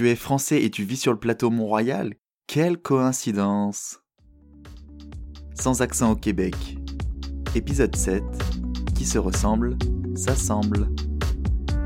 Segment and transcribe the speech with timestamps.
[0.00, 2.14] Tu es français et tu vis sur le plateau Mont-Royal
[2.46, 4.00] Quelle coïncidence
[5.54, 6.54] Sans accent au Québec.
[7.54, 8.22] Épisode 7.
[8.94, 9.76] Qui se ressemble,
[10.14, 10.88] s'assemble.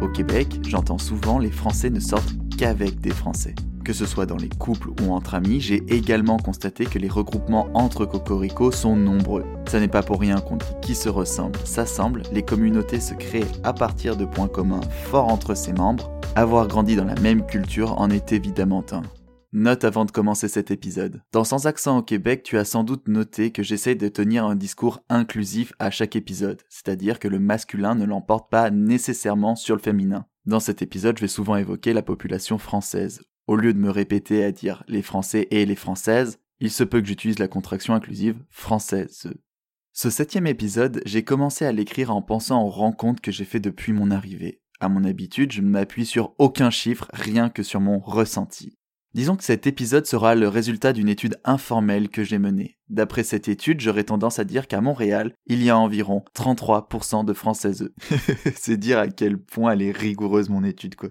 [0.00, 3.56] Au Québec, j'entends souvent les Français ne sortent qu'avec des Français.
[3.84, 7.68] Que ce soit dans les couples ou entre amis, j'ai également constaté que les regroupements
[7.74, 9.44] entre cocorico sont nombreux.
[9.68, 13.44] Ça n'est pas pour rien qu'on dit qui se ressemble, s'assemble, les communautés se créent
[13.62, 14.80] à partir de points communs
[15.10, 16.10] forts entre ses membres.
[16.34, 19.02] Avoir grandi dans la même culture en est évidemment un.
[19.52, 21.20] Note avant de commencer cet épisode.
[21.32, 24.56] Dans Sans accent au Québec, tu as sans doute noté que j'essaie de tenir un
[24.56, 29.82] discours inclusif à chaque épisode, c'est-à-dire que le masculin ne l'emporte pas nécessairement sur le
[29.82, 30.24] féminin.
[30.46, 34.44] Dans cet épisode, je vais souvent évoquer la population française, au lieu de me répéter
[34.44, 38.36] à dire les Français et les Françaises, il se peut que j'utilise la contraction inclusive
[38.50, 39.32] française.
[39.92, 43.92] Ce septième épisode, j'ai commencé à l'écrire en pensant aux rencontres que j'ai fait depuis
[43.92, 44.60] mon arrivée.
[44.80, 48.76] À mon habitude, je ne m'appuie sur aucun chiffre, rien que sur mon ressenti.
[49.14, 52.78] Disons que cet épisode sera le résultat d'une étude informelle que j'ai menée.
[52.88, 57.32] D'après cette étude, j'aurais tendance à dire qu'à Montréal, il y a environ 33% de
[57.32, 57.92] Françaises.
[58.56, 61.10] C'est dire à quel point elle est rigoureuse mon étude, quoi.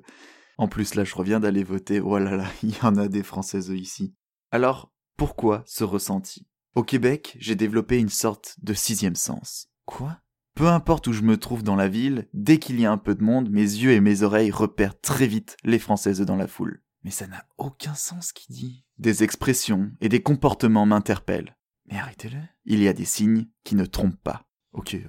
[0.57, 1.99] En plus, là, je reviens d'aller voter.
[1.99, 4.15] Oh là là, il y en a des Françaises ici.
[4.51, 6.47] Alors, pourquoi ce ressenti?
[6.75, 9.67] Au Québec, j'ai développé une sorte de sixième sens.
[9.85, 10.19] Quoi?
[10.55, 13.15] Peu importe où je me trouve dans la ville, dès qu'il y a un peu
[13.15, 16.83] de monde, mes yeux et mes oreilles repèrent très vite les Françaises dans la foule.
[17.03, 18.85] Mais ça n'a aucun sens qu'il dit.
[18.97, 21.57] Des expressions et des comportements m'interpellent.
[21.85, 22.39] Mais arrêtez-le.
[22.65, 24.45] Il y a des signes qui ne trompent pas.
[24.71, 25.07] Ok, euh,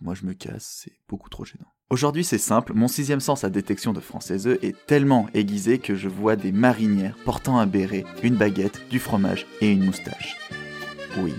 [0.00, 1.72] moi je me casse, c'est beaucoup trop gênant.
[1.90, 6.10] Aujourd'hui c'est simple, mon sixième sens à détection de françaiseux est tellement aiguisé que je
[6.10, 10.36] vois des marinières portant un béret, une baguette, du fromage et une moustache.
[11.16, 11.32] Oui,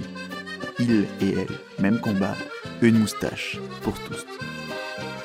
[0.80, 2.36] il et elle, même combat,
[2.82, 4.26] une moustache pour tous.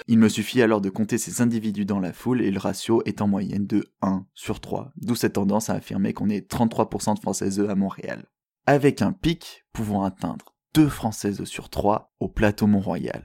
[0.09, 3.23] Il me suffit alors de compter ces individus dans la foule et le ratio est
[3.23, 7.21] en moyenne de 1 sur 3, d'où cette tendance à affirmer qu'on est 33% de
[7.21, 8.27] françaiseux à Montréal.
[8.67, 13.25] Avec un pic pouvant atteindre 2 françaises sur 3 au plateau Mont-Royal.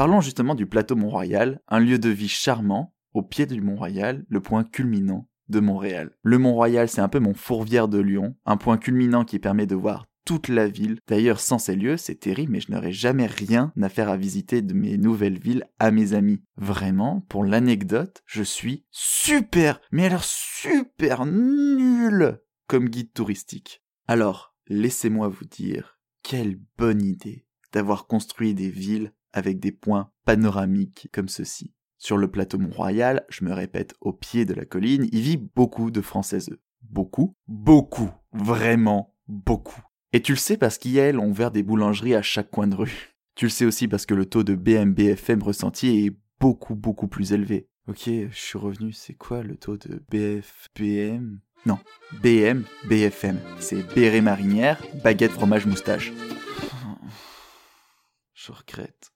[0.00, 4.40] Parlons justement du plateau Mont-Royal, un lieu de vie charmant, au pied du Mont-Royal, le
[4.40, 6.16] point culminant de Montréal.
[6.22, 9.74] Le Mont-Royal, c'est un peu mon fourvière de Lyon, un point culminant qui permet de
[9.74, 10.96] voir toute la ville.
[11.06, 14.62] D'ailleurs, sans ces lieux, c'est terrible, mais je n'aurais jamais rien à faire à visiter
[14.62, 16.40] de mes nouvelles villes à mes amis.
[16.56, 23.82] Vraiment, pour l'anecdote, je suis super, mais alors super nul comme guide touristique.
[24.08, 27.44] Alors, laissez-moi vous dire, quelle bonne idée
[27.74, 31.72] d'avoir construit des villes avec des points panoramiques comme ceci.
[31.98, 35.90] Sur le plateau Mont-Royal, je me répète, au pied de la colline, il vit beaucoup
[35.90, 36.50] de Françaises.
[36.82, 39.82] Beaucoup Beaucoup Vraiment beaucoup.
[40.12, 43.14] Et tu le sais parce qu'elles ont ouvert des boulangeries à chaque coin de rue.
[43.36, 47.32] Tu le sais aussi parce que le taux de BMBFM ressenti est beaucoup beaucoup plus
[47.32, 47.68] élevé.
[47.88, 51.78] Ok, je suis revenu, c'est quoi le taux de BFBM Non,
[52.22, 53.38] BM, BFM.
[53.58, 56.12] C'est béret marinière, baguette fromage moustache.
[58.34, 59.10] Je regrette.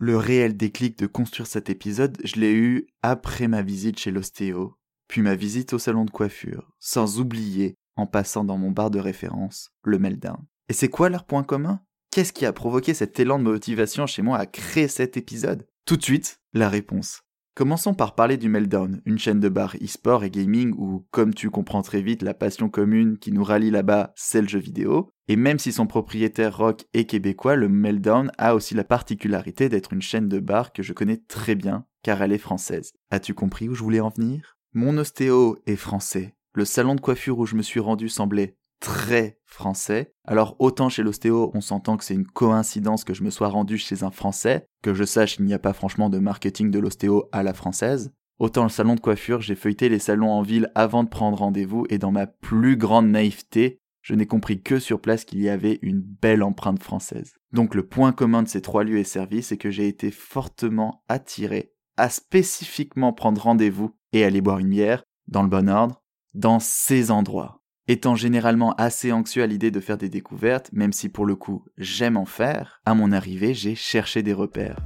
[0.00, 4.78] Le réel déclic de construire cet épisode, je l'ai eu après ma visite chez l'ostéo,
[5.08, 9.00] puis ma visite au salon de coiffure, sans oublier, en passant dans mon bar de
[9.00, 10.38] référence, le Meltdown.
[10.68, 11.80] Et c'est quoi leur point commun?
[12.12, 15.66] Qu'est-ce qui a provoqué cet élan de motivation chez moi à créer cet épisode?
[15.84, 17.22] Tout de suite, la réponse.
[17.58, 21.50] Commençons par parler du Meltdown, une chaîne de bar e-sport et gaming où, comme tu
[21.50, 25.10] comprends très vite, la passion commune qui nous rallie là-bas, c'est le jeu vidéo.
[25.26, 29.92] Et même si son propriétaire rock est québécois, le Meltdown a aussi la particularité d'être
[29.92, 32.92] une chaîne de bar que je connais très bien, car elle est française.
[33.10, 34.56] As-tu compris où je voulais en venir?
[34.72, 36.36] Mon ostéo est français.
[36.54, 40.12] Le salon de coiffure où je me suis rendu semblait très français.
[40.24, 43.78] Alors autant chez l'ostéo, on s'entend que c'est une coïncidence que je me sois rendu
[43.78, 47.28] chez un français, que je sache qu'il n'y a pas franchement de marketing de l'ostéo
[47.32, 48.12] à la française.
[48.38, 51.86] Autant le salon de coiffure, j'ai feuilleté les salons en ville avant de prendre rendez-vous
[51.90, 55.80] et dans ma plus grande naïveté, je n'ai compris que sur place qu'il y avait
[55.82, 57.34] une belle empreinte française.
[57.52, 61.02] Donc le point commun de ces trois lieux et services est que j'ai été fortement
[61.08, 66.00] attiré à spécifiquement prendre rendez-vous et aller boire une bière, dans le bon ordre,
[66.32, 67.57] dans ces endroits.
[67.90, 71.64] Étant généralement assez anxieux à l'idée de faire des découvertes, même si pour le coup
[71.78, 74.76] j'aime en faire, à mon arrivée j'ai cherché des repères.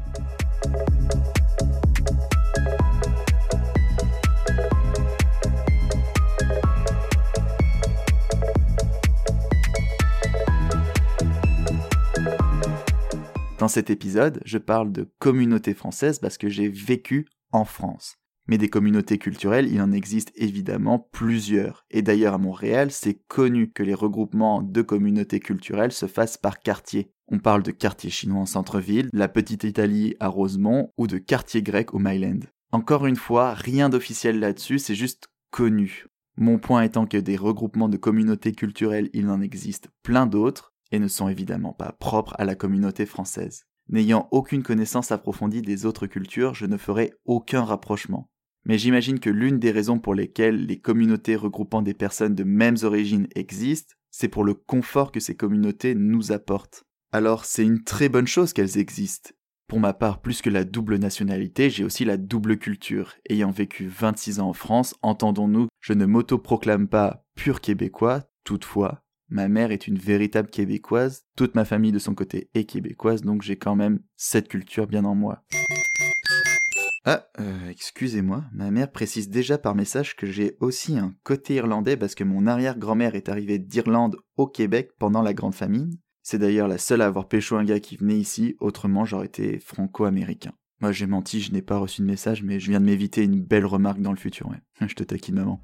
[13.58, 18.21] Dans cet épisode, je parle de communauté française parce que j'ai vécu en France.
[18.46, 21.84] Mais des communautés culturelles, il en existe évidemment plusieurs.
[21.90, 26.58] Et d'ailleurs à Montréal, c'est connu que les regroupements de communautés culturelles se fassent par
[26.58, 27.12] quartier.
[27.28, 31.62] On parle de quartier chinois en centre-ville, la petite Italie à Rosemont ou de quartier
[31.62, 32.40] grec au Myland.
[32.72, 36.06] Encore une fois, rien d'officiel là-dessus, c'est juste connu.
[36.36, 40.98] Mon point étant que des regroupements de communautés culturelles, il en existe plein d'autres, et
[40.98, 43.64] ne sont évidemment pas propres à la communauté française.
[43.88, 48.30] N'ayant aucune connaissance approfondie des autres cultures, je ne ferai aucun rapprochement.
[48.64, 52.76] Mais j'imagine que l'une des raisons pour lesquelles les communautés regroupant des personnes de mêmes
[52.82, 56.84] origines existent, c'est pour le confort que ces communautés nous apportent.
[57.10, 59.30] Alors c'est une très bonne chose qu'elles existent.
[59.66, 63.14] Pour ma part, plus que la double nationalité, j'ai aussi la double culture.
[63.30, 69.48] Ayant vécu 26 ans en France, entendons-nous, je ne m'autoproclame pas pur québécois, toutefois, ma
[69.48, 73.56] mère est une véritable québécoise, toute ma famille de son côté est québécoise, donc j'ai
[73.56, 75.42] quand même cette culture bien en moi.
[77.04, 81.96] Ah, euh, excusez-moi, ma mère précise déjà par message que j'ai aussi un côté irlandais
[81.96, 85.90] parce que mon arrière-grand-mère est arrivée d'Irlande au Québec pendant la Grande Famine.
[86.22, 89.58] C'est d'ailleurs la seule à avoir pécho un gars qui venait ici, autrement j'aurais été
[89.58, 90.52] franco-américain.
[90.80, 93.42] Moi j'ai menti, je n'ai pas reçu de message, mais je viens de m'éviter une
[93.42, 94.52] belle remarque dans le futur.
[94.80, 95.60] Je te taquine maman.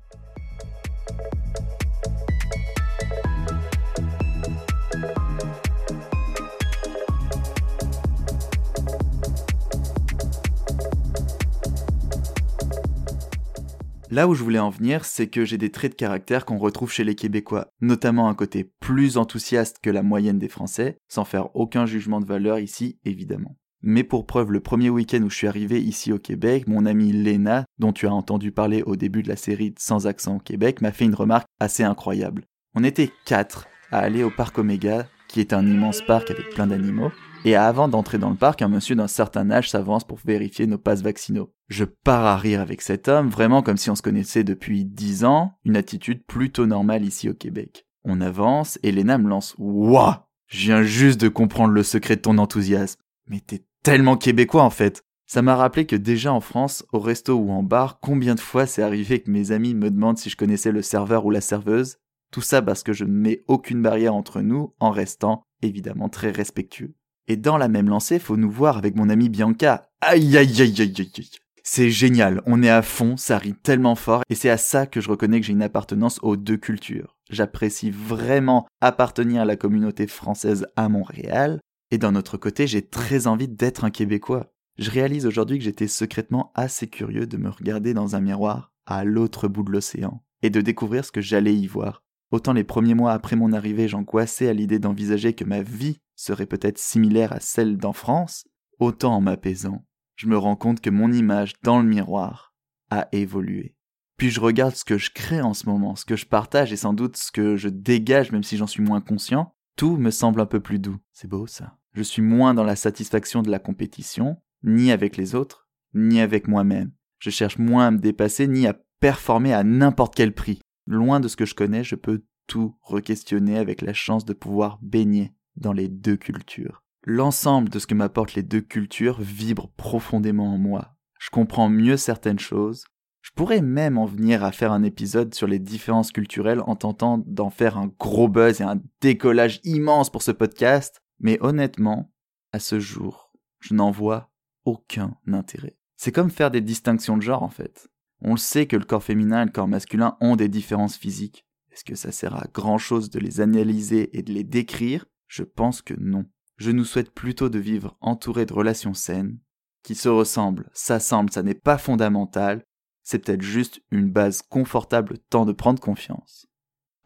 [14.19, 16.91] Là où je voulais en venir, c'est que j'ai des traits de caractère qu'on retrouve
[16.91, 21.55] chez les Québécois, notamment un côté plus enthousiaste que la moyenne des Français, sans faire
[21.55, 23.56] aucun jugement de valeur ici, évidemment.
[23.81, 27.12] Mais pour preuve, le premier week-end où je suis arrivé ici au Québec, mon amie
[27.12, 30.81] Léna, dont tu as entendu parler au début de la série Sans accent au Québec,
[30.81, 32.44] m'a fait une remarque assez incroyable.
[32.75, 36.67] On était quatre à aller au parc Omega, qui est un immense parc avec plein
[36.67, 37.12] d'animaux,
[37.49, 40.77] et avant d'entrer dans le parc, un monsieur d'un certain âge s'avance pour vérifier nos
[40.77, 41.53] passes vaccinaux.
[41.69, 45.25] Je pars à rire avec cet homme, vraiment comme si on se connaissait depuis dix
[45.25, 47.87] ans, une attitude plutôt normale ici au Québec.
[48.05, 52.21] On avance et Lena me lance Wouah Je viens juste de comprendre le secret de
[52.21, 53.00] ton enthousiasme.
[53.29, 57.35] Mais t'es tellement québécois en fait ça m'a rappelé que déjà en France, au resto
[57.35, 60.39] ou en bar, combien de fois c'est arrivé que mes amis me demandent si je
[60.39, 61.99] connaissais le serveur ou la serveuse?
[62.33, 66.31] Tout ça parce que je ne mets aucune barrière entre nous en restant évidemment très
[66.31, 66.95] respectueux.
[67.28, 69.90] Et dans la même lancée, faut nous voir avec mon amie Bianca.
[70.00, 71.30] Aïe aïe aïe aïe aïe aïe.
[71.62, 75.02] C'est génial, on est à fond, ça rit tellement fort, et c'est à ça que
[75.02, 77.14] je reconnais que j'ai une appartenance aux deux cultures.
[77.28, 81.60] J'apprécie vraiment appartenir à la communauté française à Montréal,
[81.90, 84.50] et d'un autre côté, j'ai très envie d'être un Québécois.
[84.78, 89.04] Je réalise aujourd'hui que j'étais secrètement assez curieux de me regarder dans un miroir à
[89.04, 92.02] l'autre bout de l'océan, et de découvrir ce que j'allais y voir.
[92.30, 96.47] Autant les premiers mois après mon arrivée, j'angoissais à l'idée d'envisager que ma vie serait
[96.47, 98.47] peut-être similaire à celle d'en France,
[98.79, 99.85] autant en m'apaisant,
[100.17, 102.55] je me rends compte que mon image dans le miroir
[102.91, 103.76] a évolué.
[104.17, 106.76] Puis je regarde ce que je crée en ce moment, ce que je partage et
[106.76, 110.41] sans doute ce que je dégage même si j'en suis moins conscient, tout me semble
[110.41, 110.99] un peu plus doux.
[111.12, 111.79] C'est beau ça.
[111.93, 116.49] Je suis moins dans la satisfaction de la compétition, ni avec les autres, ni avec
[116.49, 116.91] moi-même.
[117.21, 120.61] Je cherche moins à me dépasser, ni à performer à n'importe quel prix.
[120.87, 124.81] Loin de ce que je connais, je peux tout re-questionner avec la chance de pouvoir
[124.82, 126.82] baigner dans les deux cultures.
[127.05, 130.96] L'ensemble de ce que m'apportent les deux cultures vibre profondément en moi.
[131.19, 132.84] Je comprends mieux certaines choses.
[133.22, 137.19] Je pourrais même en venir à faire un épisode sur les différences culturelles en tentant
[137.26, 142.12] d'en faire un gros buzz et un décollage immense pour ce podcast, mais honnêtement,
[142.52, 144.30] à ce jour, je n'en vois
[144.64, 145.76] aucun intérêt.
[145.97, 147.88] C'est comme faire des distinctions de genre en fait.
[148.21, 151.44] On le sait que le corps féminin et le corps masculin ont des différences physiques.
[151.73, 155.06] Est-ce que ça sert à grand chose de les analyser et de les décrire?
[155.28, 156.25] Je pense que non.
[156.56, 159.38] Je nous souhaite plutôt de vivre entourés de relations saines,
[159.85, 162.64] qui se ressemblent, s'assemblent, ça n'est pas fondamental,
[163.04, 166.47] c'est peut-être juste une base confortable temps de prendre confiance.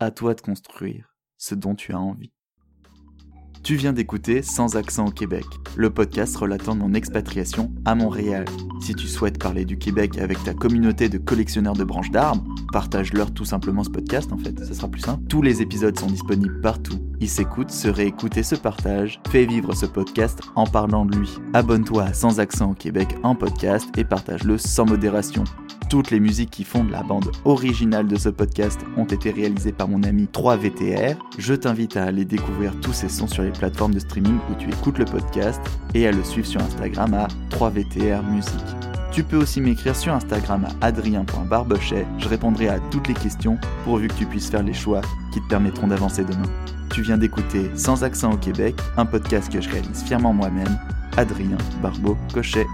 [0.01, 2.33] À toi de construire ce dont tu as envie.
[3.63, 5.45] Tu viens d'écouter Sans accent au Québec,
[5.77, 8.47] le podcast relatant mon expatriation à Montréal.
[8.83, 13.33] Si tu souhaites parler du Québec avec ta communauté de collectionneurs de branches d'arbres, partage-leur
[13.33, 15.23] tout simplement ce podcast en fait, ça sera plus simple.
[15.29, 16.99] Tous les épisodes sont disponibles partout.
[17.21, 19.21] Ils s'écoutent, se réécoutent et se partagent.
[19.29, 21.31] Fais vivre ce podcast en parlant de lui.
[21.53, 25.45] Abonne-toi à Sans accent au Québec en podcast et partage-le sans modération.
[25.89, 29.73] Toutes les musiques qui font de la bande originale de ce podcast ont été réalisées
[29.73, 31.17] par mon ami 3VTR.
[31.39, 34.71] Je t'invite à aller découvrir tous ces sons sur les plateformes de streaming où tu
[34.71, 35.61] écoutes le podcast
[35.95, 38.82] et à le suivre sur Instagram à 3VTR Musique.
[39.13, 42.07] Tu peux aussi m'écrire sur Instagram à adrien.barbochet.
[42.19, 45.03] Je répondrai à toutes les questions pourvu que tu puisses faire les choix
[45.35, 46.49] qui te permettront d'avancer demain.
[46.95, 50.79] Tu viens d'écouter Sans accent au Québec, un podcast que je réalise fièrement moi-même,
[51.19, 52.67] Adrien Barbeau Cochet.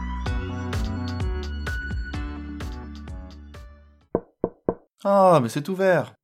[5.05, 6.18] Ah, mais c'est ouvert